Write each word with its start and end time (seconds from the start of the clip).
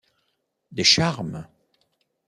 Des 0.71 0.83
charmes! 0.83 1.47